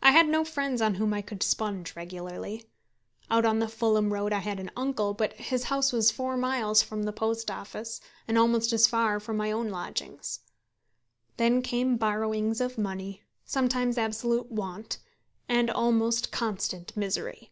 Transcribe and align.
I 0.00 0.12
had 0.12 0.28
no 0.28 0.44
friends 0.44 0.80
on 0.80 0.94
whom 0.94 1.12
I 1.12 1.22
could 1.22 1.42
sponge 1.42 1.96
regularly. 1.96 2.70
Out 3.28 3.44
on 3.44 3.58
the 3.58 3.66
Fulham 3.66 4.12
Road 4.12 4.32
I 4.32 4.38
had 4.38 4.60
an 4.60 4.70
uncle, 4.76 5.12
but 5.12 5.32
his 5.32 5.64
house 5.64 5.92
was 5.92 6.12
four 6.12 6.36
miles 6.36 6.82
from 6.82 7.02
the 7.02 7.12
Post 7.12 7.50
Office, 7.50 8.00
and 8.28 8.38
almost 8.38 8.72
as 8.72 8.86
far 8.86 9.18
from 9.18 9.36
my 9.38 9.50
own 9.50 9.68
lodgings. 9.70 10.38
Then 11.36 11.62
came 11.62 11.96
borrowings 11.96 12.60
of 12.60 12.78
money, 12.78 13.24
sometimes 13.44 13.98
absolute 13.98 14.52
want, 14.52 14.98
and 15.48 15.68
almost 15.68 16.30
constant 16.30 16.96
misery. 16.96 17.50